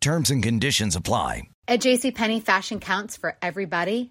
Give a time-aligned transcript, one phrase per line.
[0.00, 1.42] Terms and conditions apply.
[1.68, 4.10] At JCPenney, fashion counts for everybody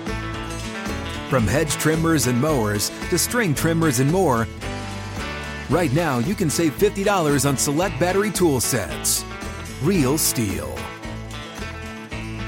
[1.31, 4.45] From hedge trimmers and mowers to string trimmers and more,
[5.69, 9.23] right now you can save $50 on select battery tool sets.
[9.81, 10.69] Real STIHL.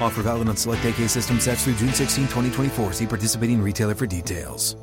[0.02, 2.92] Offer valid on select AK system sets through June 16, 2024.
[2.92, 4.76] See participating retailer for details.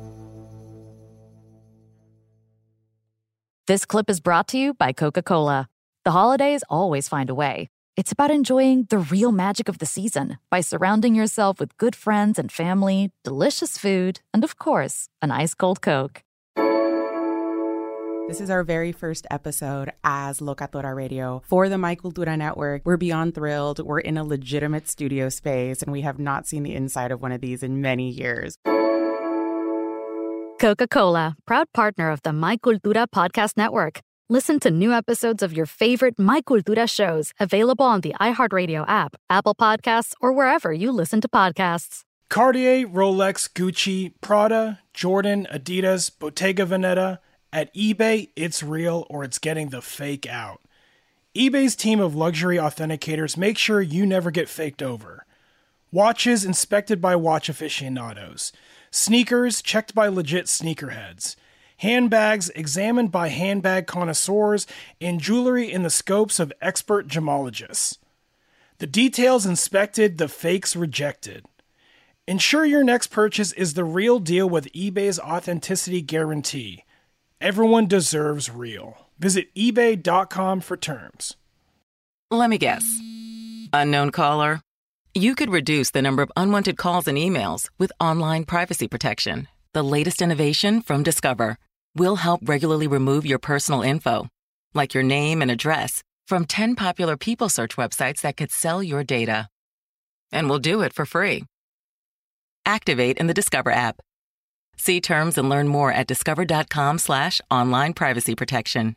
[3.68, 5.68] This clip is brought to you by Coca Cola.
[6.04, 7.68] The holidays always find a way.
[7.94, 12.38] It's about enjoying the real magic of the season by surrounding yourself with good friends
[12.38, 16.22] and family, delicious food, and of course, an ice cold Coke.
[18.28, 22.80] This is our very first episode as Locatora Radio for the My Cultura Network.
[22.86, 23.84] We're beyond thrilled.
[23.84, 27.32] We're in a legitimate studio space, and we have not seen the inside of one
[27.32, 28.56] of these in many years.
[30.58, 34.00] Coca Cola, proud partner of the My Cultura Podcast Network.
[34.32, 39.14] Listen to new episodes of your favorite My Cultura shows available on the iHeartRadio app,
[39.28, 42.04] Apple Podcasts, or wherever you listen to podcasts.
[42.30, 47.18] Cartier, Rolex, Gucci, Prada, Jordan, Adidas, Bottega Veneta.
[47.52, 50.62] At eBay, it's real or it's getting the fake out.
[51.36, 55.26] eBay's team of luxury authenticators make sure you never get faked over.
[55.92, 58.50] Watches inspected by watch aficionados.
[58.90, 61.36] Sneakers checked by legit sneakerheads.
[61.82, 64.68] Handbags examined by handbag connoisseurs.
[65.00, 67.98] And jewelry in the scopes of expert gemologists.
[68.78, 71.44] The details inspected, the fakes rejected.
[72.28, 76.84] Ensure your next purchase is the real deal with eBay's authenticity guarantee.
[77.40, 79.08] Everyone deserves real.
[79.18, 81.36] Visit eBay.com for terms.
[82.30, 82.84] Let me guess.
[83.72, 84.60] Unknown caller?
[85.14, 89.48] You could reduce the number of unwanted calls and emails with online privacy protection.
[89.72, 91.56] The latest innovation from Discover
[91.94, 94.28] will help regularly remove your personal info,
[94.74, 99.04] like your name and address, from 10 popular people search websites that could sell your
[99.04, 99.48] data.
[100.30, 101.44] And we'll do it for free.
[102.64, 104.00] Activate in the Discover app.
[104.76, 108.96] See terms and learn more at discover.com slash online privacy protection.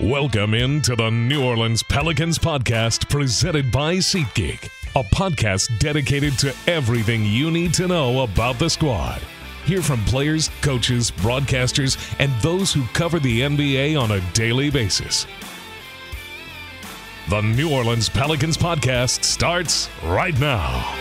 [0.00, 7.24] Welcome into the New Orleans Pelicans podcast presented by SeatGeek, a podcast dedicated to everything
[7.24, 9.22] you need to know about the squad.
[9.64, 15.28] Hear from players, coaches, broadcasters, and those who cover the NBA on a daily basis.
[17.28, 20.96] The New Orleans Pelicans podcast starts right now.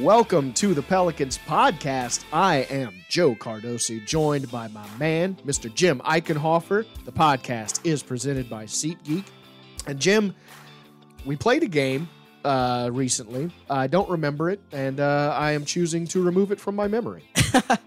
[0.00, 2.24] Welcome to the Pelicans podcast.
[2.30, 5.72] I am Joe Cardosi, joined by my man, Mr.
[5.72, 6.84] Jim Eichenhofer.
[7.06, 9.24] The podcast is presented by SeatGeek.
[9.90, 10.34] And Jim,
[11.24, 12.08] we played a game
[12.44, 13.50] uh, recently.
[13.68, 17.24] I don't remember it, and uh, I am choosing to remove it from my memory.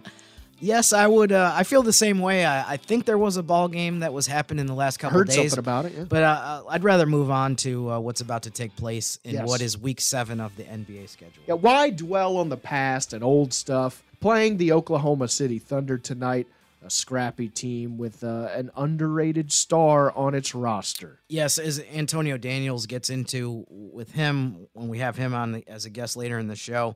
[0.60, 1.34] Yes, I would.
[1.34, 2.46] Uh, I feel the same way.
[2.46, 5.18] I, I think there was a ball game that was happening in the last couple
[5.18, 5.52] Heard of days.
[5.52, 6.06] something about it, yeah.
[6.08, 9.46] But uh, I'd rather move on to uh, what's about to take place in Yes.
[9.50, 11.44] what is Week Seven of the NBA schedule.
[11.48, 14.04] Yeah, why dwell on the past and old stuff?
[14.22, 16.48] Playing the Oklahoma City Thunder tonight,
[16.84, 21.22] a scrappy team with uh, an underrated star on its roster.
[21.30, 25.86] Yes, as Antonio Daniels gets into with him when we have him on the, as
[25.86, 26.96] a guest later in the show.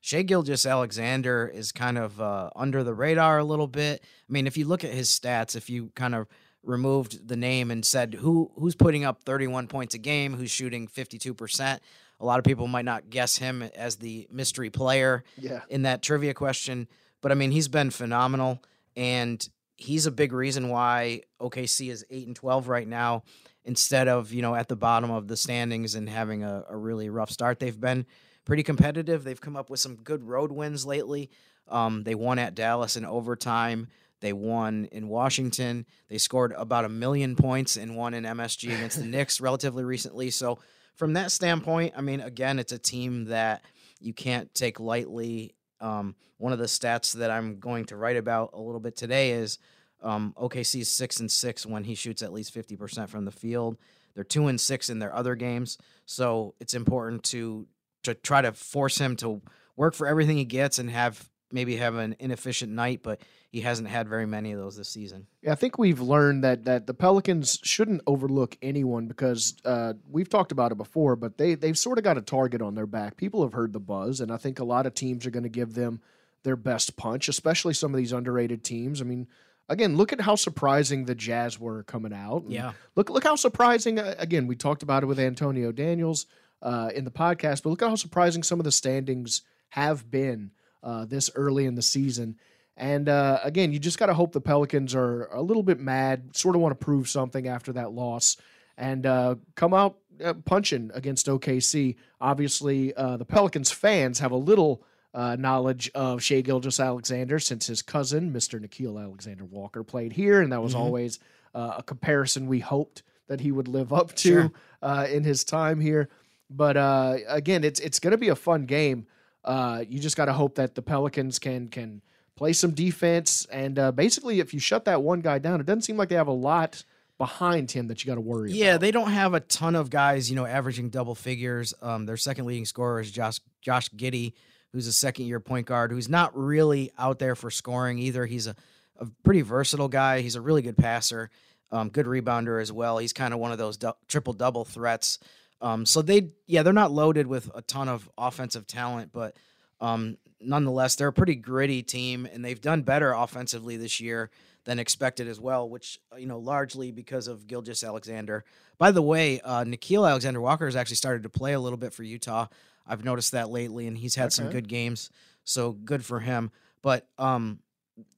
[0.00, 4.02] Shai Gilgeous-Alexander is kind of uh, under the radar a little bit.
[4.28, 6.26] I mean, if you look at his stats, if you kind of
[6.62, 10.86] removed the name and said who who's putting up 31 points a game, who's shooting
[10.88, 11.78] 52%.
[12.20, 15.60] A lot of people might not guess him as the mystery player Yeah.
[15.70, 16.88] in that trivia question,
[17.22, 18.60] but I mean he's been phenomenal
[18.98, 23.22] and he's a big reason why OKC is 8 and 12 right now
[23.64, 27.08] instead of, you know, at the bottom of the standings and having a, a really
[27.08, 27.60] rough start.
[27.60, 28.06] They've been
[28.44, 29.22] pretty competitive.
[29.22, 31.30] They've come up with some good road wins lately.
[31.68, 33.86] Um, they won at Dallas in overtime.
[34.20, 35.86] They won in Washington.
[36.08, 40.30] They scored about a million points and won in MSG against the Knicks relatively recently.
[40.30, 40.58] So,
[40.96, 43.62] from that standpoint, I mean, again, it's a team that
[44.00, 45.54] you can't take lightly.
[45.80, 49.32] Um, one of the stats that I'm going to write about a little bit today
[49.32, 49.58] is
[50.02, 53.76] um, OKC's six and six when he shoots at least 50% from the field.
[54.14, 55.78] They're two and six in their other games.
[56.06, 57.66] So it's important to
[58.04, 59.42] to try to force him to
[59.76, 63.88] work for everything he gets and have maybe have an inefficient night, but he hasn't
[63.88, 65.26] had very many of those this season.
[65.42, 70.28] Yeah, I think we've learned that that the Pelicans shouldn't overlook anyone because uh, we've
[70.28, 73.16] talked about it before, but they they've sort of got a target on their back.
[73.16, 75.48] People have heard the buzz, and I think a lot of teams are going to
[75.48, 76.00] give them
[76.42, 79.00] their best punch, especially some of these underrated teams.
[79.00, 79.26] I mean,
[79.68, 82.44] again, look at how surprising the Jazz were coming out.
[82.48, 82.72] Yeah.
[82.96, 83.98] look look how surprising.
[83.98, 86.26] Uh, again, we talked about it with Antonio Daniels
[86.62, 90.50] uh, in the podcast, but look at how surprising some of the standings have been
[90.82, 92.36] uh, this early in the season.
[92.76, 96.36] And uh, again, you just got to hope the Pelicans are a little bit mad,
[96.36, 98.36] sort of want to prove something after that loss,
[98.76, 101.96] and uh, come out uh, punching against OKC.
[102.20, 104.84] Obviously, uh, the Pelicans fans have a little
[105.14, 108.60] uh, knowledge of Shai Gilgeous-Alexander since his cousin, Mr.
[108.60, 110.78] Nickeil Alexander-Walker, played here, and that was Mhm.
[110.80, 111.18] always
[111.54, 114.52] uh, a comparison we hoped that he would live up to Sure.
[114.82, 116.08] uh, in his time here.
[116.50, 119.06] But uh, again, it's it's going to be a fun game.
[119.48, 122.02] Uh, you just got to hope that the Pelicans can can
[122.36, 125.82] play some defense, and uh, basically, if you shut that one guy down, it doesn't
[125.82, 126.84] seem like they have a lot
[127.16, 128.80] behind him that you got to worry Yeah, about.
[128.82, 131.74] they don't have a ton of guys, you know, averaging double figures.
[131.82, 134.34] Um, their second leading scorer is Josh Josh Giddey,
[134.72, 138.26] who's a second year point guard who's not really out there for scoring either.
[138.26, 138.54] He's a,
[139.00, 140.20] a pretty versatile guy.
[140.20, 141.30] He's a really good passer,
[141.72, 142.98] um, good rebounder as well.
[142.98, 145.18] He's kind of one of those du- triple double threats.
[145.60, 149.36] Um, so they, yeah, they're not loaded with a ton of offensive talent, but
[149.80, 154.30] um, nonetheless, they're a pretty gritty team, and they've done better offensively this year
[154.64, 158.44] than expected as well, which you know largely because of Gilgeous-Alexander.
[158.78, 162.02] By the way, uh, Nickeil Alexander-Walker has actually started to play a little bit for
[162.02, 162.46] Utah.
[162.86, 165.10] I've noticed that lately, and he's had some good games,
[165.44, 166.50] so good for him.
[166.82, 167.58] But um,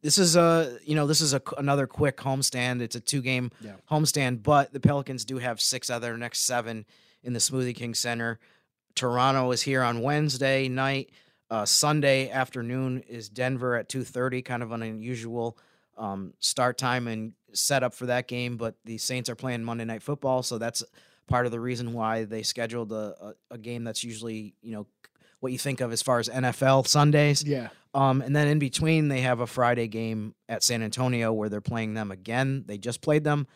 [0.03, 2.81] this is a you know this is a another quick homestand.
[2.81, 3.73] It's a two game Yeah.
[3.91, 6.85] homestand, but the Pelicans do have six other next seven
[7.23, 8.39] in the Smoothie King Center.
[8.95, 11.11] Toronto is here on Wednesday night.
[11.51, 14.43] Uh, Sunday afternoon is Denver at two thirty.
[14.43, 15.59] Kind of an unusual
[15.97, 20.03] um, start time and setup for that game, but the Saints are playing Monday Night
[20.03, 20.83] Football, so that's
[21.27, 24.87] part of the reason why they scheduled a, a, a game that's usually you know
[25.41, 27.43] what you think of as far as NFL Sundays.
[27.43, 27.69] Yeah.
[27.93, 31.61] Um, and then in between, they have a Friday game at San Antonio where they're
[31.61, 32.65] playing them again.
[32.67, 33.49] They just played them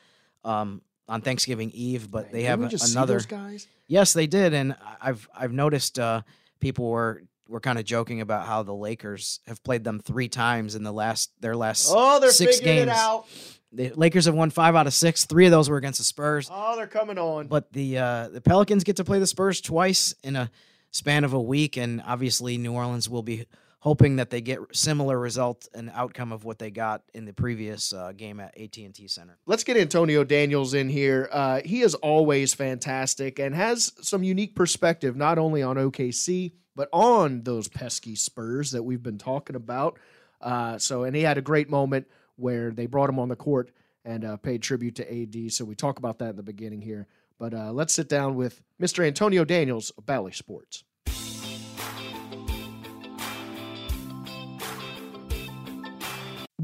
[0.44, 3.20] um, on Thanksgiving Eve, but they Didn't have we a- just see another.
[3.20, 3.66] guys.
[3.86, 6.22] Yes, they did, and I- I've I've noticed uh,
[6.60, 10.74] people were were kind of joking about how the Lakers have played them three times
[10.74, 12.90] in the last their last Oh, they're six figuring games.
[12.90, 13.26] it out.
[13.72, 15.24] The Lakers have won five out of six.
[15.26, 16.48] Three of those were against the Spurs.
[16.50, 17.48] Oh, they're coming on.
[17.48, 20.50] But the uh, the Pelicans get to play the Spurs twice in a
[20.90, 23.44] span of a week, and obviously New Orleans will be
[23.84, 27.92] hoping that they get similar result and outcome of what they got in the previous
[27.92, 29.36] uh, game at AT and T Center.
[29.44, 31.28] Let's get Antonio Daniels in here.
[31.30, 36.88] Uh, he is always fantastic and has some unique perspective, not only on OKC, but
[36.94, 39.98] on those pesky Spurs that we've been talking about.
[40.40, 43.70] Uh, so, and he had a great moment where they brought him on the court
[44.06, 45.52] and uh, paid tribute to AD.
[45.52, 47.06] So, we talk about that in the beginning here.
[47.38, 49.06] But uh, let's sit down with Mr.
[49.06, 50.84] Antonio Daniels of Bally Sports.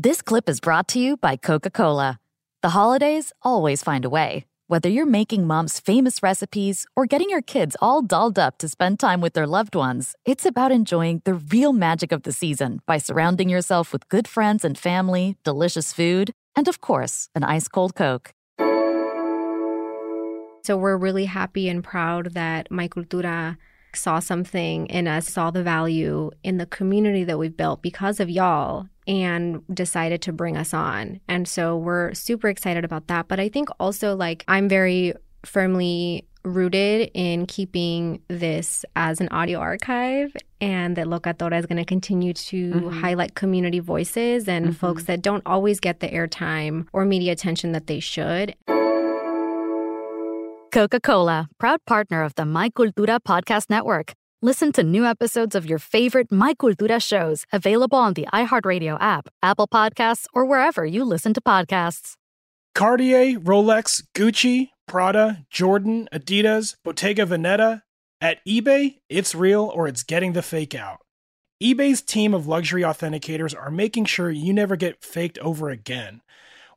[0.03, 2.21] This clip is brought to you by Coca Cola.
[2.63, 4.47] The holidays always find a way.
[4.67, 8.99] Whether you're making mom's famous recipes or getting your kids all dolled up to spend
[8.99, 12.97] time with their loved ones, it's about enjoying the real magic of the season by
[12.97, 17.95] surrounding yourself with good friends and family, delicious food, and of course, an ice cold
[17.95, 18.33] Coke.
[20.65, 23.59] So we're really happy and proud that My Cultura
[23.95, 28.31] saw something in us, saw the value in the community that we've built because of
[28.31, 31.21] y'all and decided to bring us on.
[31.29, 33.29] And so we're super excited about that.
[33.29, 39.59] But I think also like I'm very firmly rooted in keeping this as an audio
[39.59, 43.01] archive and that Locatora is going to continue to mm-hmm.
[43.01, 44.75] highlight community voices and mm-hmm.
[44.75, 48.55] folks that don't always get the airtime or media attention that they should.
[50.71, 54.13] Coca Cola, proud partner of the My Cultura podcast network.
[54.41, 59.29] Listen to new episodes of your favorite My Cultura shows available on the iHeartRadio app,
[59.43, 62.13] Apple Podcasts, or wherever you listen to podcasts.
[62.73, 67.83] Cartier, Rolex, Gucci, Prada, Jordan, Adidas, Bottega Veneta.
[68.21, 71.01] At eBay, it's real or it's getting the fake out.
[71.61, 76.21] eBay's team of luxury authenticators are making sure you never get faked over again.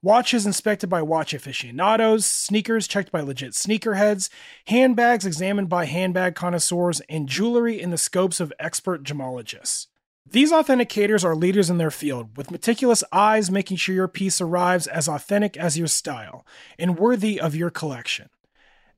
[0.04, 4.28] Watches inspected by watch aficionados, sneakers checked by legit sneakerheads,
[4.68, 9.88] handbags examined by handbag connoisseurs, and jewelry in the scopes of expert gemologists.
[10.30, 14.88] These authenticators are leaders in their field, with meticulous eyes making sure your piece arrives
[14.88, 16.46] as authentic as your style
[16.78, 18.28] and worthy of your collection.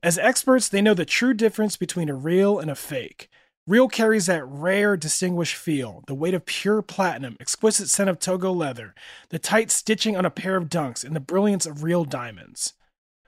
[0.02, 3.30] As experts, they know the true difference between a real and a fake.
[3.68, 8.52] Real carries that rare, distinguished feel, the weight of pure platinum, exquisite scent of Togo
[8.52, 8.94] leather,
[9.30, 12.74] the tight stitching on a pair of dunks, and the brilliance of real diamonds.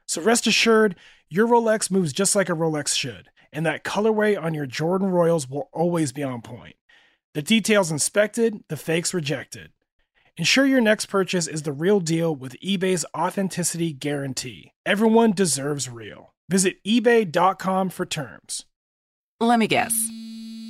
[0.07, 0.95] So rest assured,
[1.29, 5.51] your Rolex moves just like a Rolex should, and that colorway on your Jordan Royals
[5.51, 6.77] will always be on point.
[7.35, 9.73] The details inspected, the fakes rejected.
[10.37, 14.71] Ensure your next purchase is the real deal with eBay's authenticity guarantee.
[14.87, 16.33] Everyone deserves real.
[16.49, 18.67] Visit eBay.com for terms.
[19.41, 19.95] Let me guess.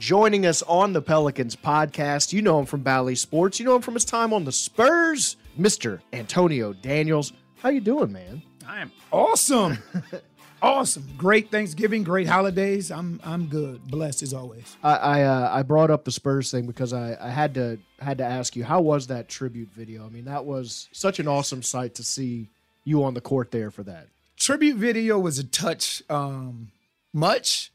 [0.00, 3.60] Joining us on the Pelicans podcast, you know him from Bally Sports.
[3.60, 6.00] You know him from his time on the Spurs, Mr.
[6.14, 7.34] Antonio Daniels.
[7.58, 8.40] How you doing, man?
[8.66, 9.76] I am awesome.
[10.62, 11.06] awesome.
[11.18, 12.90] Great Thanksgiving, great holidays.
[12.90, 13.86] I'm I'm good.
[13.88, 14.74] Blessed as always.
[14.82, 18.16] I I, uh, I brought up the Spurs thing because I, I had to had
[18.18, 20.06] to ask you how was that tribute video?
[20.06, 22.48] I mean, that was such an awesome sight to see
[22.84, 24.06] you on the court there for that.
[24.38, 26.68] Tribute video was a touch um,
[27.12, 27.70] much.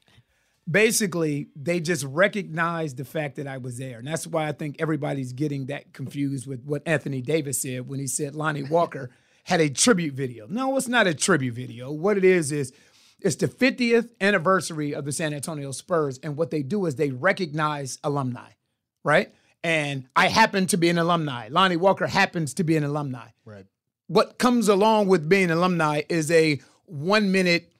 [0.70, 4.00] Basically, they just recognized the fact that I was there.
[4.00, 8.00] And that's why I think everybody's getting that confused with what Anthony Davis said when
[8.00, 9.12] he said Lonnie Walker
[9.44, 10.48] had a tribute video.
[10.50, 11.92] No, it's not a tribute video.
[11.92, 12.74] What it is is
[13.22, 16.20] it's the 50th anniversary of the San Antonio Spurs.
[16.24, 18.50] And what they do is they recognize alumni,
[19.04, 19.34] right?
[19.64, 21.48] And I happen to be an alumni.
[21.50, 23.28] Lonnie Walker happens to be an alumni.
[23.46, 23.66] Right.
[24.08, 27.72] What comes along with being an alumni is a one minute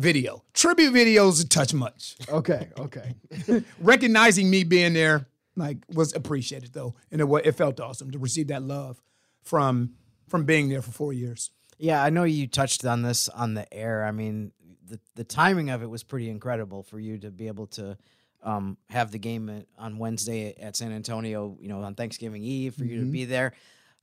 [0.00, 0.42] video.
[0.54, 2.16] Tribute videos a touch much.
[2.28, 3.14] Okay, okay.
[3.80, 5.26] Recognizing me being there,
[5.56, 9.00] like, was appreciated though, and it, it felt awesome to receive that love
[9.42, 9.94] from
[10.28, 11.50] from being there for four years.
[11.78, 14.04] Yeah, I know you touched on this on the air.
[14.04, 14.52] I mean,
[14.86, 17.96] the the timing of it was pretty incredible for you to be able to
[18.42, 22.82] um, have the game on Wednesday at San Antonio, you know, on Thanksgiving Eve for
[22.82, 22.90] mm-hmm.
[22.90, 23.12] you to mm-hmm.
[23.12, 23.52] be there.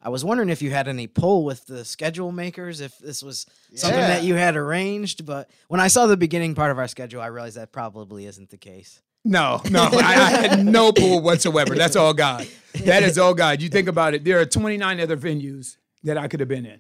[0.02, 3.46] I was wondering if you had any pull with the schedule makers, if this was
[3.72, 3.80] yeah.
[3.80, 5.26] something that you had arranged.
[5.26, 8.50] But when I saw the beginning part of our schedule, I realized that probably isn't
[8.50, 9.02] the case.
[9.26, 11.76] No, no, I, I, had no pull whatsoever.
[11.76, 12.48] That's all God.
[12.86, 13.62] That is all God.
[13.62, 14.24] You think about it.
[14.24, 16.80] There are 29 other venues that I could have been in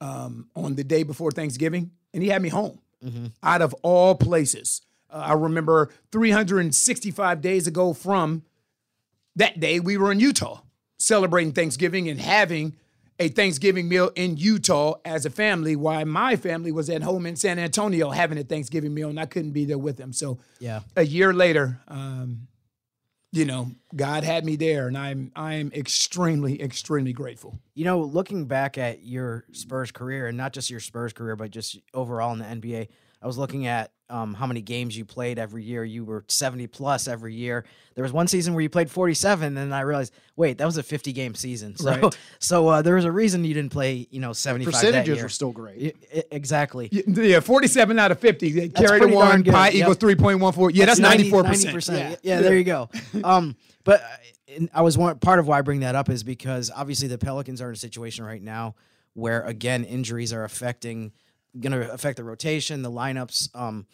[0.00, 2.80] um, on the day before Thanksgiving, and He had me home.
[3.04, 3.26] Mm-hmm.
[3.42, 8.42] Out of all places, uh, I remember 365 days ago from
[9.36, 10.62] that day, we were in Utah
[10.98, 12.76] celebrating Thanksgiving and having
[13.18, 17.36] a Thanksgiving meal in Utah as a family, while my family was at home in
[17.36, 20.12] San Antonio having a Thanksgiving meal, and I couldn't be there with them.
[20.12, 22.48] So, yeah, a year later, um,
[23.32, 27.58] you know, God had me there, and I'm I'm extremely extremely grateful.
[27.74, 31.50] You know, looking back at your Spurs career, and not just your Spurs career, but
[31.50, 32.88] just overall in the NBA,
[33.22, 35.84] I was looking at um, how many games you played every year.
[35.84, 37.64] You were 70 plus every year.
[37.94, 40.82] There was one season where you played 47, and I realized, wait, that was a
[40.82, 41.76] 50 game season.
[41.76, 42.18] So, right.
[42.38, 45.50] so uh, there was a reason you didn't play, you know, 75 Percentages were still
[45.50, 45.96] great.
[46.30, 46.88] exactly.
[46.92, 48.68] Yeah, 47 out of 50.
[48.70, 49.74] Carry the one, pi yep.
[49.74, 50.70] equals 3.14.
[50.74, 51.44] Yeah, that's, that's 94%.
[51.72, 51.88] 90%.
[51.88, 52.08] Yeah.
[52.08, 52.90] Yeah, yeah, there you go.
[53.24, 56.70] um, but uh, I was one part of why I bring that up is because
[56.74, 58.74] obviously the Pelicans are in a situation right now
[59.14, 61.12] where, again, injuries are affecting–
[61.60, 63.54] going to affect the rotation, the lineups.
[63.54, 63.86] Um,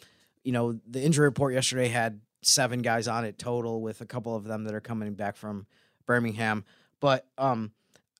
[0.43, 4.35] you know, the injury report yesterday had seven guys on it total, with a couple
[4.35, 5.65] of them that are coming back from
[6.05, 6.65] Birmingham.
[6.99, 7.71] But um,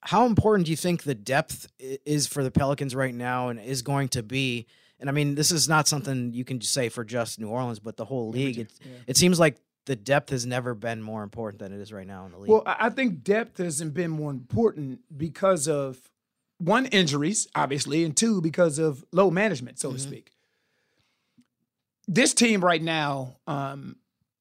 [0.01, 3.81] how important do you think the depth is for the Pelicans right now, and is
[3.81, 4.67] going to be
[5.03, 7.79] And I mean, this is not something you can just say for just New Orleans,
[7.79, 8.57] but the whole league.
[8.59, 8.71] It,
[9.05, 12.25] it seems like the depth has never been more important than it is right now
[12.25, 12.49] in the league.
[12.49, 15.99] Well, I I think depth hasn't been more important because of
[16.63, 20.31] one injuries, obviously, and two because of load management, so to speak.
[22.07, 23.97] This team right now, um,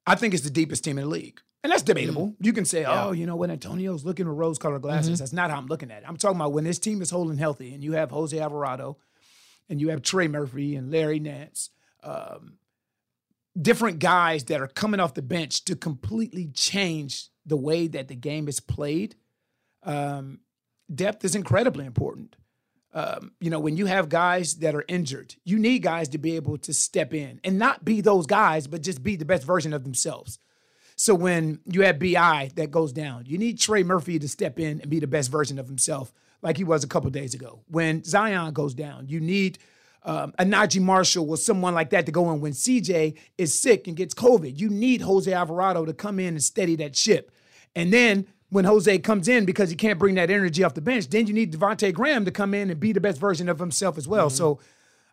[0.07, 1.41] I think is the deepest team in the league.
[1.65, 2.35] And that's debatable.
[2.41, 5.51] You can say, oh, you know, when Antonio's looking with rose colored glasses, that's not
[5.51, 6.09] how I'm looking at it.
[6.09, 8.99] I'm talking about when this team is holding healthy and you have Jose Alvarado
[9.69, 11.71] and you have Trey Murphy and Larry Nance,
[12.03, 12.55] um,
[13.61, 18.17] different guys that are coming off the bench to completely change the way that the
[18.17, 19.15] game is played.
[19.85, 20.41] Um,
[20.95, 22.37] depth is incredibly important.
[22.95, 26.37] Um, you know, when you have guys that are injured, you need guys to be
[26.37, 29.73] able to step in and not be those guys, but just be the best version
[29.73, 30.39] of themselves.
[30.97, 34.81] So when you have BI that goes down, you need Trey Murphy to step in
[34.81, 37.63] and be the best version of himself, like he was a couple days ago.
[37.67, 39.59] When Zion goes down, you need
[40.05, 42.41] um, a Naji Marshall or someone like that to go in.
[42.41, 46.43] When CJ is sick and gets COVID, you need Jose Alvarado to come in and
[46.43, 47.31] steady that ship.
[47.75, 51.09] And then when Jose comes in because he can't bring that energy off the bench,
[51.09, 53.97] then you need Devonte Graham to come in and be the best version of himself
[53.97, 54.29] as well.
[54.29, 54.61] So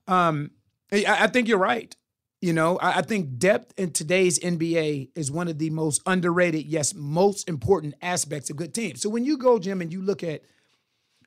[0.09, 0.51] um,
[0.91, 1.95] I, I think you're right.
[2.41, 6.65] You know, I, I think depth in today's NBA is one of the most underrated,
[6.65, 9.01] yes, most important aspects of good teams.
[9.01, 10.41] So when you go, Jim, and you look at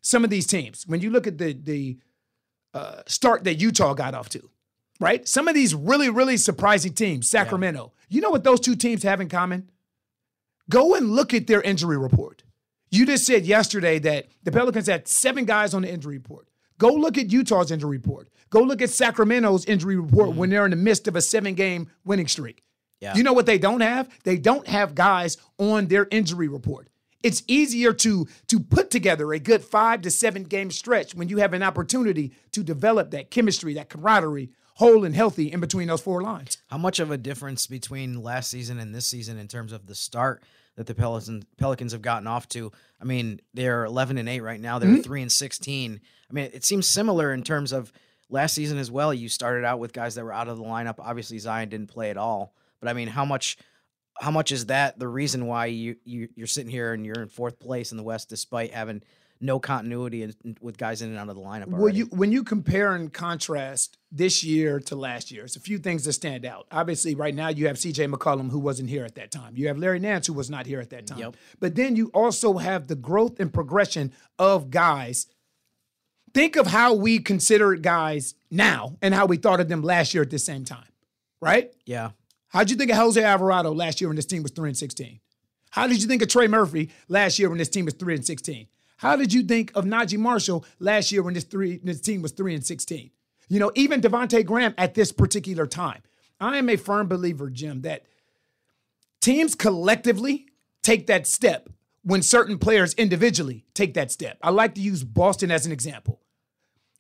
[0.03, 1.99] some of these teams, when you look at the the
[2.75, 4.51] uh, start that Utah got off to,
[5.01, 5.27] right?
[5.27, 7.93] Some of these really, really surprising teams, Sacramento.
[8.11, 9.71] You know what those two teams have in common?
[10.73, 12.45] Go and look at their injury report.
[12.91, 16.49] You just said yesterday that the Pelicans had seven guys on the injury report.
[16.79, 18.31] Go look at Utah's injury report.
[18.49, 20.39] Go look at Sacramento's injury report mm-hmm.
[20.39, 22.63] when they're in the midst of a seven game winning streak.
[23.03, 23.15] Yeah.
[23.15, 24.09] You know what they don't have?
[24.25, 26.89] They don't have guys on their injury report.
[27.23, 31.37] It's easier to to put together a good five to seven game stretch when you
[31.37, 36.01] have an opportunity to develop that chemistry, that camaraderie, whole and healthy in between those
[36.01, 36.57] four lines.
[36.69, 39.95] How much of a difference between last season and this season in terms of the
[39.95, 40.43] start
[40.77, 42.73] that the Pelicans Pelicans have gotten off to?
[43.01, 44.79] I mean, they're 11 and 8 right now.
[44.79, 45.03] They're Mm-hmm.
[45.03, 46.01] 3 and 16.
[46.31, 47.93] I mean, it seems similar in terms of
[48.31, 49.13] last season as well.
[49.13, 50.97] You started out with guys that were out of the lineup.
[50.99, 52.55] Obviously, Zion didn't play at all.
[52.81, 53.59] But I mean, how much
[54.21, 57.29] how much is that the reason why you, you you're sitting here and you're in
[57.29, 59.03] fourth place in the West despite having
[59.43, 61.83] no continuity and, with guys in and out of the lineup already?
[61.83, 65.79] Well, you when you compare and contrast this year to last year, it's a few
[65.79, 66.67] things that stand out.
[66.71, 69.57] Obviously, right now you have CJ McCollum who wasn't here at that time.
[69.57, 71.19] You have Larry Nance who was not here at that time.
[71.19, 71.37] Yep.
[71.61, 75.27] But then you also have the growth and progression of guys.
[76.35, 80.23] Think of how we consider guys now and how we thought of them last year
[80.23, 80.89] at the same time,
[81.41, 81.73] right?
[81.85, 82.11] yeah.
[82.49, 85.21] How'd you think of Jose Alvarado last year when this team was three and sixteen?
[85.71, 88.25] How did you think of Trey Murphy last year when this team was three and
[88.25, 88.67] sixteen?
[89.03, 92.31] How did you think of Naji Marshall last year when this three this team was
[92.31, 93.11] three and sixteen?
[93.49, 96.03] You know, even Devonte Graham at this particular time.
[96.39, 98.07] I am a firm believer, Jim, that
[99.21, 100.47] teams collectively
[100.85, 101.69] take that step
[102.05, 104.39] when certain players individually take that step.
[104.41, 106.21] I like to use Boston as an example.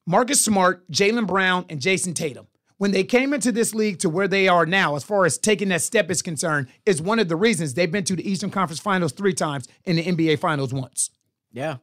[0.04, 4.26] Marcus Smart, Jaylen Brown, and Jayson Tatum, when they came into this league to where
[4.26, 7.36] they are now, as far as taking that step is concerned, is one of the
[7.36, 11.10] reasons they've been to the Eastern Conference Finals three times and the NBA Finals once.
[11.52, 11.76] Yeah.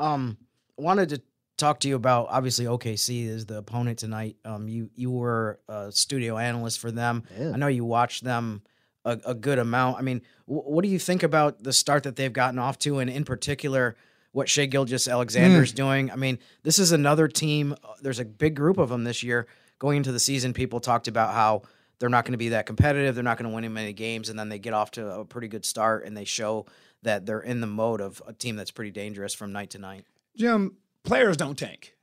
[0.00, 0.38] Um,
[0.76, 1.22] wanted to
[1.58, 4.36] talk to you about obviously OKC is the opponent tonight.
[4.44, 7.24] Um, you you were a studio analyst for them.
[7.54, 8.62] I know you watched them
[9.04, 9.98] a, a good amount.
[9.98, 12.98] I mean, wh- what do you think about the start that they've gotten off to,
[12.98, 13.96] and in particular,
[14.32, 16.10] what Shai Gilgeous-Alexander's doing?
[16.10, 17.74] I mean, this is another team.
[17.84, 19.46] uh, There's a big group of them this year
[19.78, 20.52] going into the season.
[20.54, 21.62] People talked about how
[21.98, 23.14] they're not going to be that competitive.
[23.14, 25.48] They're not going to win many games, and then they get off to a pretty
[25.48, 26.64] good start, and they show
[27.02, 30.04] that they're in the mode of a team that's pretty dangerous from night to night.
[30.36, 31.94] Jim, players don't tank.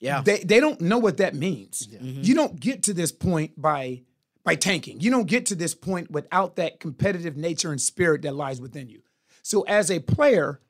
[0.00, 0.22] Yeah.
[0.22, 1.86] They they don't know what that means.
[1.86, 2.22] Mm-hmm.
[2.22, 4.02] You don't get to this point by
[4.44, 5.00] by tanking.
[5.00, 8.88] You don't get to this point without that competitive nature and spirit that lies within
[8.88, 9.02] you.
[9.42, 10.60] So as a player,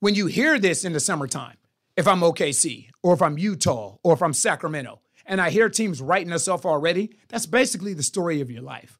[0.00, 1.56] when you hear this in the summertime,
[1.96, 6.00] if I'm OKC or if I'm Utah or if I'm Sacramento, and I hear teams
[6.00, 8.98] writing us off already, that's basically the story of your life.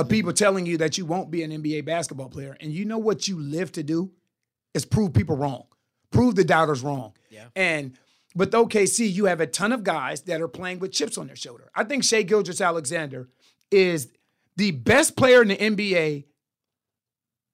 [0.00, 2.56] Of people telling you that you won't be an NBA basketball player.
[2.60, 4.12] And you know what you live to do
[4.74, 5.64] is prove people wrong.
[6.10, 7.12] Prove the doubters wrong.
[7.28, 7.46] Yeah.
[7.54, 7.98] And
[8.34, 11.36] with OKC, you have a ton of guys that are playing with chips on their
[11.36, 11.70] shoulder.
[11.74, 13.28] I think Shai Gilgeous-Alexander
[13.70, 14.08] is
[14.56, 16.24] the best player in the NBA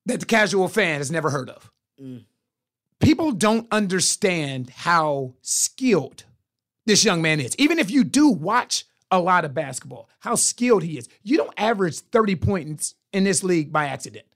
[0.07, 1.71] that the casual fan has never heard of.
[2.01, 2.25] Mm.
[3.01, 6.25] People don't understand how skilled
[6.87, 7.55] this young man is.
[7.59, 11.09] Even if you do watch a lot of basketball, how skilled he is.
[11.23, 14.27] You don't average 30 points in this league by accident.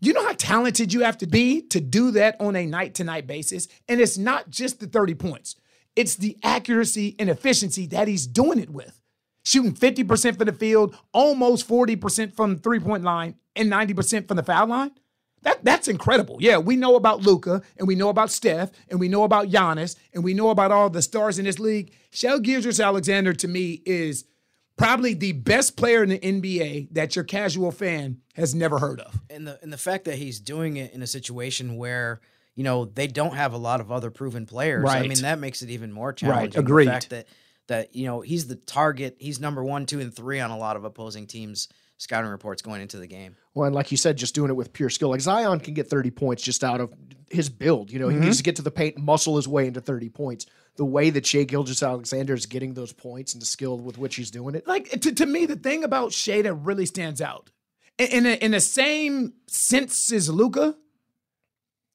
[0.00, 3.04] You know how talented you have to be to do that on a night to
[3.04, 3.66] night basis?
[3.88, 5.56] And it's not just the 30 points.
[5.96, 9.00] It's the accuracy and efficiency that he's doing it with.
[9.42, 14.36] Shooting 50% from the field, almost 40% from the three point line, and 90% from
[14.36, 14.92] the foul line.
[15.42, 16.38] That, that's incredible.
[16.40, 19.96] Yeah, we know about Luka, and we know about Steph, and we know about Giannis,
[20.12, 21.92] and we know about all the stars in this league.
[22.10, 24.24] Shai Gilgeous-Alexander, to me, is
[24.76, 29.20] probably the best player in the NBA that your casual fan has never heard of.
[29.28, 32.20] And the and the fact that he's doing it in a situation where
[32.54, 34.84] you know they don't have a lot of other proven players.
[34.84, 35.04] Right.
[35.04, 36.52] I mean that makes it even more challenging.
[36.52, 36.86] The agreed.
[36.86, 37.28] The fact that
[37.66, 39.16] that you know he's the target.
[39.18, 41.68] He's number one, two, and three on a lot of opposing teams'
[41.98, 43.36] scouting reports going into the game.
[43.54, 45.10] Well, and like you said, just doing it with pure skill.
[45.10, 46.92] Like Zion can get 30 points just out of
[47.30, 47.90] his build.
[47.90, 48.20] You know, he Mhm.
[48.20, 50.46] can just get to the paint, and muscle his way into 30 points.
[50.76, 54.30] The way that Shai Gilgeous-Alexander is getting those points and the skill with which he's
[54.30, 54.66] doing it.
[54.66, 57.50] Like to, to me, the thing about Shai that really stands out
[57.98, 60.76] in in, a, in the same sense as Luka,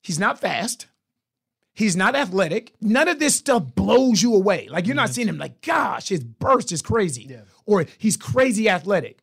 [0.01, 0.87] he's not fast.
[1.75, 2.73] He's not athletic.
[2.81, 4.67] None of this stuff blows you away.
[4.69, 7.35] Like you're not seeing him like, gosh, his burst is crazy.
[7.65, 9.22] Or he's crazy athletic.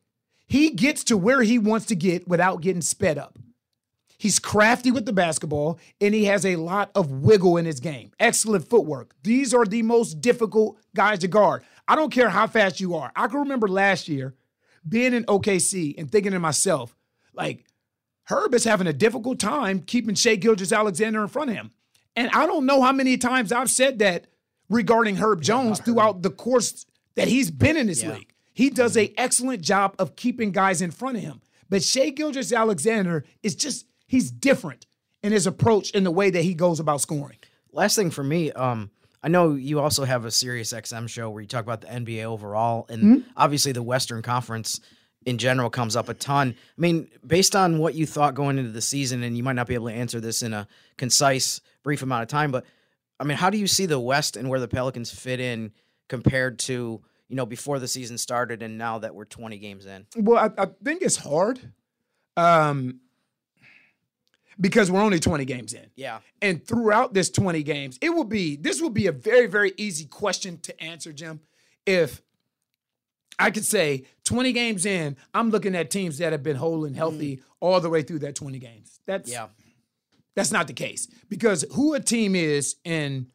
[0.50, 3.38] He gets to where he wants to get without getting sped up.
[4.18, 8.10] He's crafty with the basketball and he has a lot of wiggle in his game.
[8.18, 9.14] Excellent footwork.
[9.22, 11.62] These are the most difficult guys to guard.
[11.86, 13.12] I don't care how fast you are.
[13.14, 14.34] I can remember last year
[14.86, 16.96] being in OKC and thinking to myself,
[17.32, 17.64] like,
[18.24, 21.70] Herb is having a difficult time keeping Shai Gilgeous-Alexander in front of him.
[22.16, 24.26] And I don't know how many times I've said that
[24.68, 28.29] regarding Herb Jones throughout the course that he's been in this league.
[28.60, 31.40] He does a excellent job of keeping guys in front of him.
[31.70, 34.84] But Shai Gilgeous-Alexander is just he's different
[35.22, 37.38] in his approach in the way that he goes about scoring.
[37.72, 38.90] Last thing for me, um,
[39.22, 42.24] I know you also have a Sirius XM show where you talk about the NBA
[42.26, 43.24] overall, and Mhm.
[43.34, 44.78] obviously the Western Conference
[45.24, 46.54] in general comes up a ton.
[46.76, 49.68] I mean, based on what you thought going into the season, and you might not
[49.68, 50.68] be able to answer this in a
[50.98, 52.66] concise, brief amount of time, but
[53.18, 55.72] I mean, how do you see the West and where the Pelicans fit in
[56.08, 60.04] compared to you know before the season started and now that we're 20 games in?
[60.16, 61.60] Well, I, I think it's hard.
[62.36, 63.00] Um
[64.60, 65.86] because we're only 20 games in.
[65.96, 66.18] Yeah.
[66.42, 70.04] And throughout this 20 games, it will be this will be a very very easy
[70.06, 71.40] question to answer, Jim.
[71.86, 72.20] If
[73.38, 76.94] I could say 20 games in, I'm looking at teams that have been whole and
[76.94, 79.00] healthy all the way through that 20 games.
[79.06, 79.48] That's Yeah.
[80.34, 83.28] that's not the case because who a team is in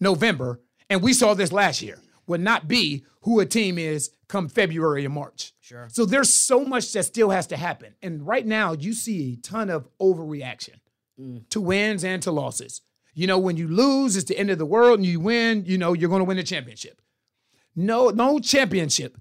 [0.00, 1.98] November, and we saw this last year,
[2.30, 5.52] would not be who a team is come February or March.
[5.60, 5.88] Sure.
[5.90, 7.94] So there's so much that still has to happen.
[8.00, 10.76] And right now, you see a ton of overreaction
[11.20, 11.48] mm.
[11.50, 12.80] to wins and to losses.
[13.12, 15.76] You know, when you lose, it's the end of the world, and you win, you
[15.76, 17.02] know, you're going to win the championship.
[17.74, 19.18] No, no championship,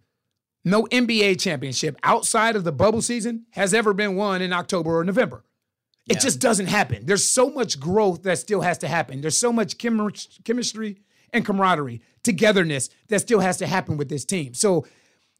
[0.64, 5.04] no NBA championship outside of the bubble season has ever been won in October or
[5.04, 5.44] November.
[6.08, 7.06] It just doesn't happen.
[7.06, 9.22] There's so much growth that still has to happen.
[9.22, 10.12] There's so much chem-
[10.44, 11.02] chemistry
[11.34, 14.54] and camaraderie, togetherness that still has to happen with this team.
[14.54, 14.86] So,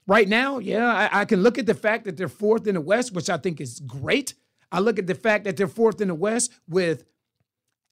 [0.08, 2.82] right now, yeah, I, I can look at the fact that they're fourth in the
[2.82, 4.34] West, which I think is great.
[4.72, 7.06] I look at the fact that they're fourth in the West with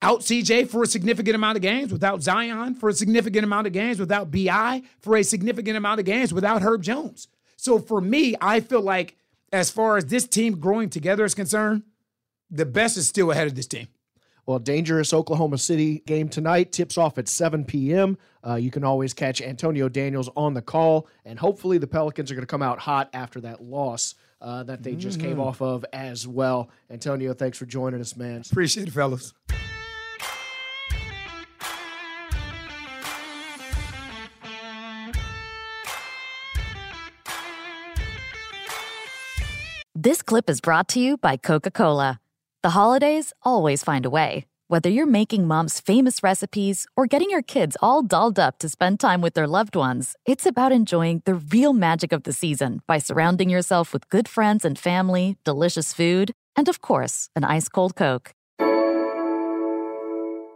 [0.01, 3.73] out CJ for a significant amount of games, without Zion for a significant amount of
[3.73, 7.27] games, without BI for a significant amount of games, without Herb Jones.
[7.55, 9.17] So for me, I feel like
[9.51, 11.83] as far as this team growing together is concerned,
[12.49, 13.87] the best is still ahead of this team.
[14.47, 18.17] Well, dangerous Oklahoma City game tonight tips off at 7 p.m.
[18.47, 22.35] Uh, you can always catch Antonio Daniels on the call, and hopefully the Pelicans are
[22.35, 25.45] going to come out hot after that loss uh, that they just came Mm.
[25.45, 26.69] off of as well.
[26.89, 28.41] Antonio, thanks for joining us, man.
[28.49, 29.33] Appreciate it, fellas.
[39.95, 42.19] This clip is brought to you by Coca Cola.
[42.63, 44.45] The holidays always find a way.
[44.67, 48.99] Whether you're making mom's famous recipes or getting your kids all dolled up to spend
[48.99, 52.97] time with their loved ones, it's about enjoying the real magic of the season by
[52.97, 57.95] surrounding yourself with good friends and family, delicious food, and of course, an ice cold
[57.95, 58.31] Coke.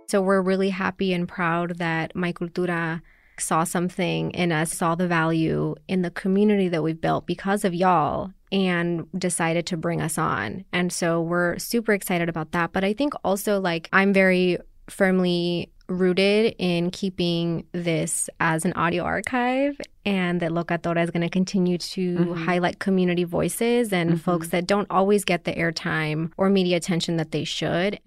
[0.10, 3.02] So we're really happy and proud that My Cultura
[3.38, 7.74] saw something in us, saw the value in the community that we've built because of
[7.74, 10.65] y'all and decided to bring us on.
[10.74, 12.72] And so we're super excited about that.
[12.74, 14.58] But I think also like I'm very
[14.89, 21.30] firmly rooted in keeping this as an audio archive and that Locatora is going to
[21.30, 22.46] continue to Mhm.
[22.46, 24.20] highlight community voices and Mhm.
[24.20, 28.00] folks that don't always get the airtime or media attention that they should.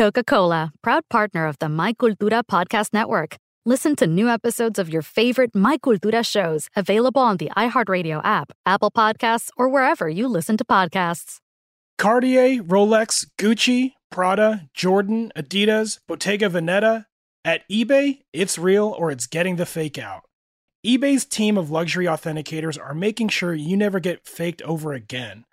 [0.00, 3.36] Coca Cola, proud partner of the My Cultura podcast network.
[3.66, 8.50] Listen to new episodes of your favorite My Cultura shows available on the iHeartRadio app,
[8.64, 11.36] Apple Podcasts, or wherever you listen to podcasts.
[11.98, 17.04] Cartier, Rolex, Gucci, Prada, Jordan, Adidas, Bottega Veneta,
[17.44, 20.22] At eBay, it's real or it's getting the fake out.
[20.82, 25.44] eBay's team of luxury authenticators are making sure you never get faked over again.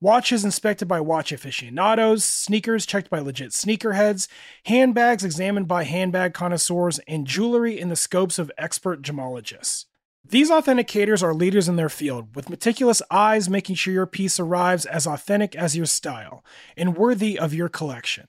[0.00, 4.28] Watches inspected by watch aficionados, sneakers checked by legit sneakerheads,
[4.66, 9.86] handbags examined by handbag connoisseurs, and jewelry in the scopes of expert gemologists.
[10.24, 14.86] These authenticators are leaders in their field, with meticulous eyes making sure your piece arrives
[14.86, 16.44] as authentic as your style
[16.76, 18.28] and worthy of your collection.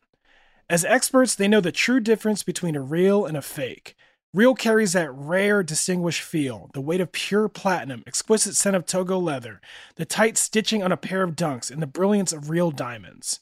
[0.71, 3.95] As experts, they know the true difference between a real and a fake.
[4.31, 9.17] Real carries that rare, distinguished feel, the weight of pure platinum, exquisite scent of Togo
[9.17, 9.59] leather,
[9.95, 13.39] the tight stitching on a pair of dunks, and the brilliance of real diamonds.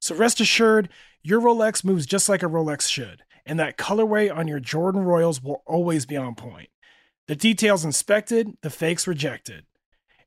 [0.00, 0.90] So rest assured,
[1.22, 5.42] your Rolex moves just like a Rolex should, and that colorway on your Jordan Royals
[5.42, 6.68] will always be on point.
[7.26, 9.64] The details inspected, the fakes rejected.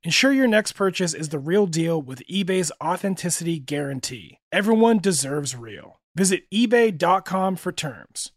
[0.03, 4.39] Ensure your next purchase is the real deal with eBay's authenticity guarantee.
[4.51, 5.99] Everyone deserves real.
[6.15, 8.31] Visit eBay.com for terms.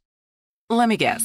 [0.68, 1.24] Let me guess.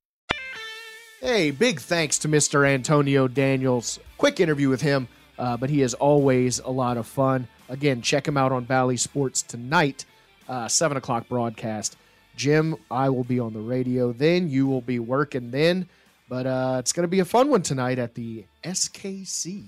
[1.21, 2.67] Hey, big thanks to Mr.
[2.67, 3.99] Antonio Daniels.
[4.17, 5.07] Quick interview with him,
[5.37, 7.47] uh, but he is always a lot of fun.
[7.69, 10.05] Again, check him out on Bally Sports tonight,
[10.49, 11.95] uh, 7 o'clock broadcast.
[12.35, 14.49] Jim, I will be on the radio then.
[14.49, 15.87] You will be working then.
[16.27, 19.65] But uh, it's going to be a fun one tonight at the SKC.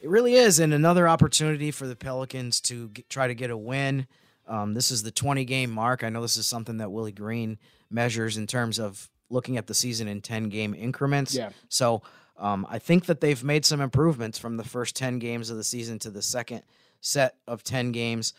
[0.00, 3.58] It really is, and another opportunity for the Pelicans to get, try to get a
[3.58, 4.06] win.
[4.46, 6.02] Um, this is the 20 game mark.
[6.02, 7.58] I know this is something that Willie Green
[7.90, 11.34] measures in terms of looking at the season in 10 game increments.
[11.34, 11.50] Yeah.
[11.68, 12.02] So
[12.36, 15.64] um, I think that they've made some improvements from the first 10 games of the
[15.64, 16.62] season to the second
[17.00, 18.32] set of 10 games.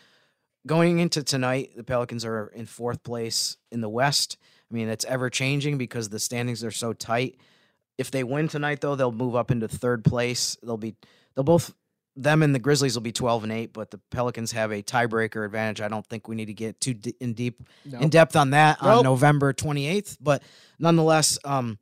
[0.65, 4.38] Going into tonight, the Pelicans are in fourth place in the West.
[4.69, 7.38] I mean, it's ever changing because the standings are so tight.
[7.97, 10.58] If they win tonight, though, they'll move up into third place.
[10.63, 10.95] They'll be
[11.36, 11.73] they'll both
[12.21, 15.45] them and the Grizzlies will be 12 and 8, but the Pelicans have a tiebreaker
[15.45, 15.79] advantage.
[15.82, 18.01] I don't think we need to get too d- in deep Nope.
[18.01, 20.43] in depth on that on November 28th, but
[20.79, 21.79] nonetheless, um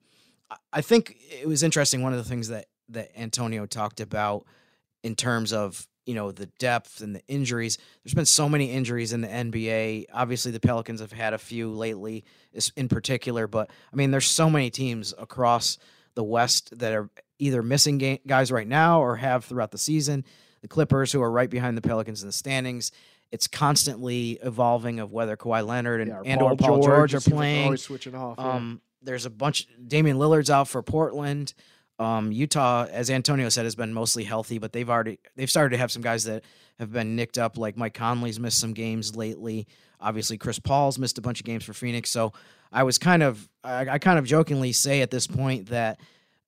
[0.51, 4.45] I- I think it was interesting one of the things that that Antonio talked about
[5.03, 7.77] in terms of, you know, the depth and the injuries.
[8.03, 10.05] There's been so many injuries in the NBA.
[10.13, 12.23] Obviously, the Pelicans have had a few lately
[12.77, 15.77] in particular, but I mean, there's so many teams across
[16.17, 20.25] the West that are either missing ga- guys right now or have throughout the season.
[20.63, 22.91] The Clippers, who are right behind the Pelicans in the standings,
[23.31, 27.23] it's constantly evolving of whether Kawhi Leonard and, Yeah, and or Paul George, are like
[27.25, 27.65] they're playing.
[27.65, 28.35] always switching off.
[28.39, 28.51] yeah.
[28.53, 29.67] Um, there's a bunch.
[29.87, 31.53] Damian Lillard's out for Portland.
[31.99, 35.77] Um, Utah, as Antonio said, has been mostly healthy, but they've already they've started to
[35.77, 36.43] have some guys that
[36.79, 37.57] have been nicked up.
[37.57, 39.67] Like Mike Conley's missed some games lately.
[39.99, 42.11] Obviously, Chris Paul's missed a bunch of games for Phoenix.
[42.11, 42.33] So
[42.71, 45.99] I was kind of I, I kind of jokingly say at this point that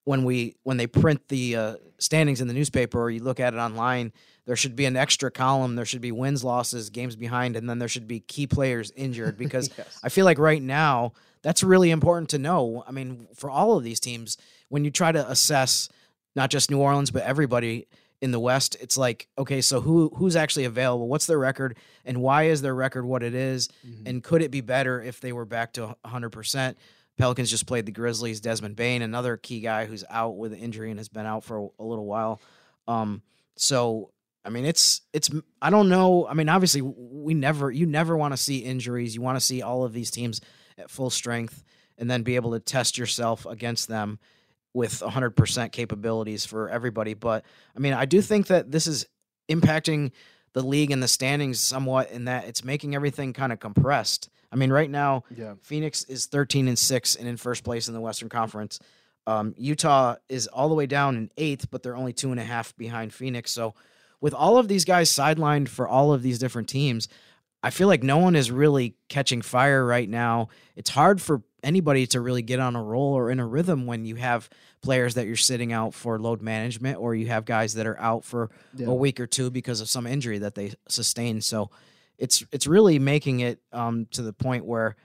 [0.03, 3.53] when we when they print the uh, standings in the newspaper or you look at
[3.53, 4.13] it online,
[4.45, 5.75] there should be an extra column.
[5.75, 9.37] There should be wins, losses, games behind, and then there should be key players injured
[9.39, 9.69] because
[10.03, 12.83] I feel like right now that's really important to know.
[12.87, 14.37] I mean, for all of these teams,
[14.69, 15.89] when you try to assess
[16.35, 17.87] not just New Orleans but everybody
[18.21, 21.07] in the West, it's like okay, so who who's actually available?
[21.07, 23.69] What's their record, and why is their record what it is?
[24.05, 26.77] And could it be better if they were back to 100 percent?
[27.17, 28.39] Pelicans just played the Grizzlies.
[28.39, 31.57] Desmond Bane, another key guy who's out with an injury and has been out for
[31.57, 32.39] a, a little while.
[32.87, 33.21] Um,
[33.57, 34.11] so
[34.43, 35.29] I mean, it's it's
[35.61, 36.27] I don't know.
[36.27, 39.15] I mean, obviously, we never you never want to see injuries.
[39.15, 40.41] You want to see all of these teams
[40.77, 41.63] at full strength,
[41.97, 44.19] and then be able to test yourself against them
[44.73, 47.13] with 100% capabilities for everybody.
[47.13, 47.43] But
[47.75, 49.05] I mean, I do think that this is
[49.49, 50.11] impacting
[50.53, 54.29] the league and the standings somewhat in that it's making everything kind of compressed.
[54.51, 55.55] I mean, right now, Yeah.
[55.61, 58.79] Phoenix is 13 and 6 and in first place in the Western Conference.
[59.27, 62.43] Um, Utah is all the way down in eighth, but they're only two and a
[62.43, 63.51] half behind Phoenix.
[63.51, 63.75] So,
[64.21, 67.07] with all of these guys sidelined for all of these different teams,
[67.61, 70.49] I feel like no one is really catching fire right now.
[70.75, 74.05] It's hard for anybody to really get on a roll or in a rhythm when
[74.05, 74.49] you have
[74.81, 78.23] players that you're sitting out for load management or you have guys that are out
[78.25, 78.87] for Yeah.
[78.87, 81.43] a week or two because of some injury that they sustained.
[81.43, 81.69] So
[82.17, 84.95] it's it's really making it um, to the point where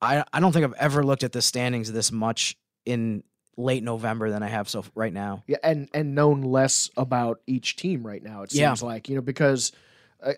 [0.00, 3.22] I I don't think I've ever looked at the standings this much in
[3.56, 5.42] late November than I have so right now.
[5.46, 8.42] Yeah, and and known less about each team right now.
[8.42, 8.70] It Yeah.
[8.70, 9.70] seems like you know because,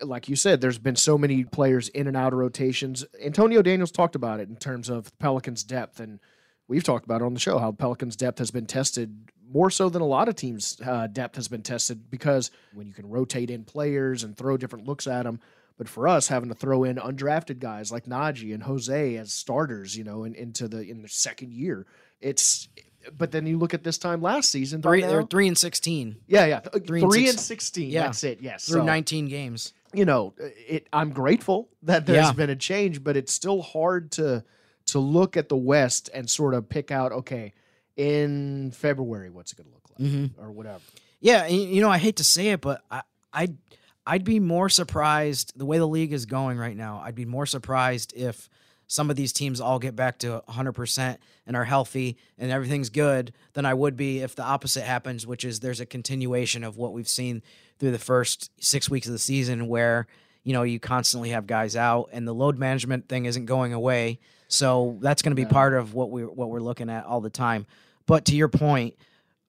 [0.01, 3.05] like you said, there's been so many players in and out of rotations.
[3.23, 6.19] Antonio Daniels talked about it in terms of Pelicans' depth and
[6.67, 9.89] we've talked about it on the show how Pelicans' depth has been tested more so
[9.89, 13.49] than a lot of teams' uh, depth has been tested because when you can rotate
[13.49, 15.39] in players and throw different looks at them.
[15.77, 19.95] But for us, having to throw in undrafted guys like Naji and Jose as starters,
[19.95, 21.85] you know, in, into the in the second year,
[22.19, 22.67] it's.
[23.15, 26.17] But then you look at this time last season, Three, they're three and sixteen.
[26.27, 27.89] yeah, yeah, Three three, and and, 16.
[27.89, 28.03] Yeah.
[28.03, 28.41] That's it.
[28.41, 29.71] Yes, through So, nineteen games.
[29.93, 30.87] You know, it.
[30.91, 32.31] I'm grateful that there's Yeah.
[32.33, 34.43] been a change, but it's still hard to
[34.87, 37.11] to look at the West and sort of pick out.
[37.11, 37.53] Okay,
[37.95, 40.31] in February, what's it going to look like, Mhm.
[40.37, 40.79] or whatever.
[41.19, 43.01] Yeah, you know, I hate to say it, but I,
[43.33, 43.57] I'd
[44.05, 47.01] I'd be more surprised the way the league is going right now.
[47.03, 48.49] I'd be more surprised if
[48.87, 53.33] some of these teams all get back to 100% and are healthy and everything's good
[53.53, 56.93] than I would be if the opposite happens, which is there's a continuation of what
[56.93, 57.43] we've seen
[57.79, 60.07] through the first 6 weeks of the season where,
[60.43, 64.19] you know, you constantly have guys out and the load management thing isn't going away.
[64.47, 65.49] So that's going to be Yeah.
[65.49, 67.65] part of what we are what we're looking at all the time.
[68.05, 68.95] But to your point,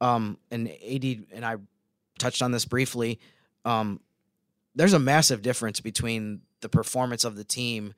[0.00, 1.56] um, and AD and I
[2.18, 3.20] touched on this briefly.
[3.64, 4.00] Um,
[4.74, 7.94] there's a massive difference between the performance of the team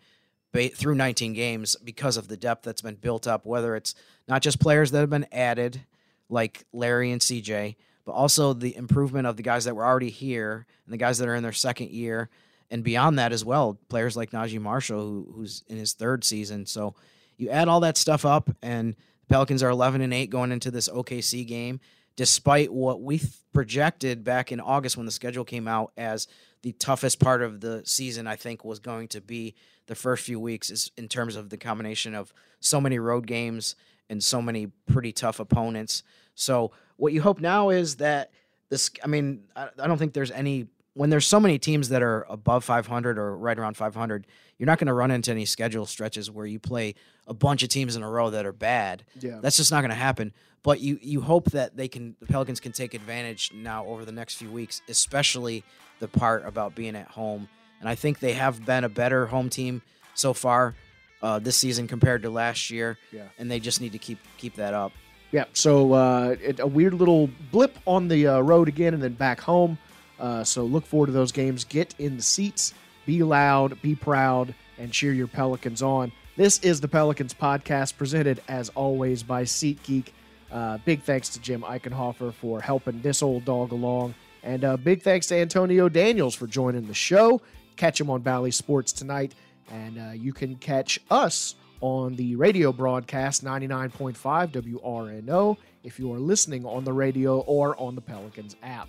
[0.52, 3.46] through 19 games because of the depth that's been built up.
[3.46, 3.94] Whether it's
[4.28, 5.82] not just players that have been added,
[6.28, 10.66] like Larry and CJ, but also the improvement of the guys that were already here
[10.84, 12.28] and the guys that are in their second year,
[12.70, 16.66] and beyond that as well, players like Naji Marshall, who, who's in his third season.
[16.66, 16.94] So
[17.36, 20.70] you add all that stuff up, and the Pelicans are 11 and 8 going into
[20.70, 21.80] this OKC game,
[22.16, 26.28] despite what we th- projected back in August when the schedule came out as
[26.62, 28.26] the toughest part of the season.
[28.26, 29.54] I think was going to be
[29.86, 33.76] the first few weeks, is in terms of the combination of so many road games
[34.08, 36.02] and so many pretty tough opponents.
[36.34, 38.30] So what you hope now is that
[38.68, 38.90] this.
[39.02, 42.26] I mean, I, I don't think there's any when there's so many teams that are
[42.28, 44.26] above 500 or right around 500.
[44.58, 46.94] You're not going to run into any schedule stretches where you play
[47.26, 49.04] a bunch of teams in a row that are bad.
[49.18, 49.38] Yeah.
[49.40, 50.32] That's just not going to happen.
[50.62, 54.12] But you you hope that they can the Pelicans can take advantage now over the
[54.12, 55.64] next few weeks, especially
[56.00, 57.48] the part about being at home.
[57.78, 59.82] And I think they have been a better home team
[60.14, 60.74] so far
[61.22, 62.98] uh, this season compared to last year.
[63.12, 63.28] Yeah.
[63.38, 64.92] And they just need to keep keep that up.
[65.32, 69.12] Yeah, so uh, it, a weird little blip on the uh, road again and then
[69.12, 69.78] back home.
[70.18, 71.64] Uh, so look forward to those games.
[71.64, 72.74] Get in the seats,
[73.06, 76.10] be loud, be proud, and cheer your Pelicans on.
[76.36, 80.08] This is the Pelicans podcast presented as always by SeatGeek.
[80.50, 84.14] Uh, big thanks to Jim Eichenhofer for helping this old dog along.
[84.42, 87.40] And uh, big thanks to Antonio Daniels for joining the show.
[87.76, 89.34] Catch him on Bally Sports tonight.
[89.70, 94.16] And uh, you can catch us on the radio broadcast 99.5
[94.52, 98.88] WRNO if you are listening on the radio or on the Pelicans app.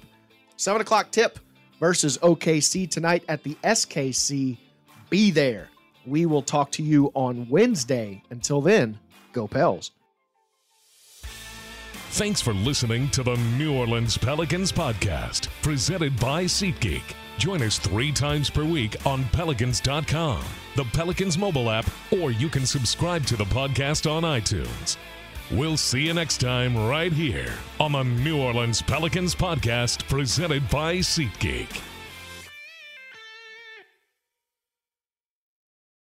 [0.57, 1.39] 7 o'clock tip
[1.79, 4.57] versus OKC tonight at the SKC.
[5.09, 5.69] Be there.
[6.05, 8.23] We will talk to you on Wednesday.
[8.29, 8.99] Until then,
[9.33, 9.91] go Pels.
[12.15, 17.03] Thanks for listening to the New Orleans Pelicans podcast, presented by SeatGeek.
[17.37, 20.43] Join us three times per week on Pelicans.com,
[20.75, 24.97] the Pelicans mobile app, or you can subscribe to the podcast on iTunes.
[25.51, 30.97] We'll see you next time right here on the New Orleans Pelicans podcast, presented by
[30.97, 31.81] SeatGeek.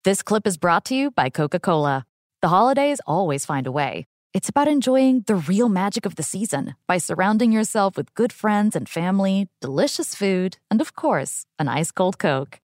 [0.05, 2.05] This clip is brought to you by Coca Cola.
[2.41, 4.07] The holidays always find a way.
[4.33, 8.77] It's about enjoying the real magic of the season by surrounding yourself with good friends
[8.77, 12.61] and family, delicious food, and of course, an ice cold Coke.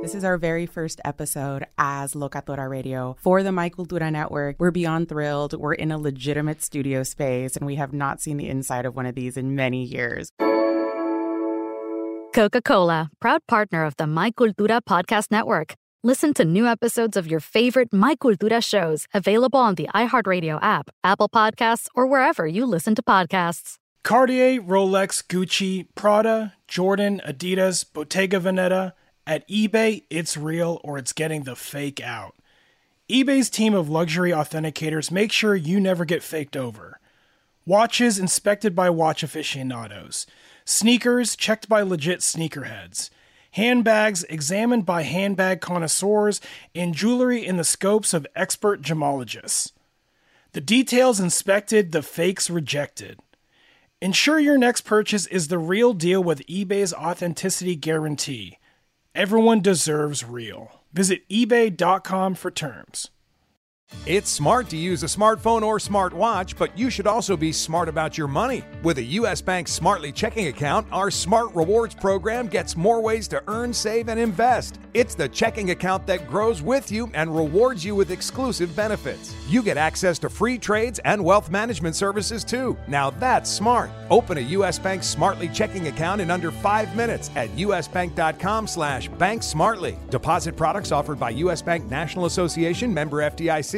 [0.00, 4.56] This is our very first episode as Locatora Radio for the My Cultura Network.
[4.58, 5.52] We're beyond thrilled.
[5.52, 9.04] We're in a legitimate studio space, and we have not seen the inside of one
[9.04, 10.30] of these in many years.
[12.34, 15.74] Coca Cola, proud partner of the My Cultura Podcast Network.
[16.04, 20.90] Listen to new episodes of your favorite My Cultura shows available on the iHeartRadio app,
[21.02, 23.78] Apple Podcasts, or wherever you listen to podcasts.
[24.04, 28.92] Cartier, Rolex, Gucci, Prada, Jordan, Adidas, Bottega Veneta.
[29.26, 32.36] At eBay, it's real or it's getting the fake out.
[33.10, 37.00] eBay's team of luxury authenticators make sure you never get faked over.
[37.66, 40.26] Watches inspected by watch aficionados.
[40.64, 43.10] Sneakers checked by legit sneakerheads.
[43.52, 46.40] Handbags examined by handbag connoisseurs.
[46.74, 49.72] And jewelry in the scopes of expert gemologists.
[50.52, 53.20] The details inspected, the fakes rejected.
[54.00, 58.58] Ensure your next purchase is the real deal with eBay's authenticity guarantee.
[59.14, 60.80] Everyone deserves real.
[60.92, 63.10] Visit eBay.com for terms.
[64.08, 68.16] It's smart to use a smartphone or smartwatch, but you should also be smart about
[68.16, 68.64] your money.
[68.82, 69.42] With a U.S.
[69.42, 74.18] Bank Smartly checking account, our Smart Rewards program gets more ways to earn, save, and
[74.18, 74.80] invest.
[74.94, 79.34] It's the checking account that grows with you and rewards you with exclusive benefits.
[79.46, 82.78] You get access to free trades and wealth management services too.
[82.88, 83.90] Now that's smart.
[84.10, 84.78] Open a U.S.
[84.78, 89.98] Bank Smartly checking account in under five minutes at usbank.com slash banksmartly.
[90.08, 91.60] Deposit products offered by U.S.
[91.60, 93.77] Bank National Association member FDIC.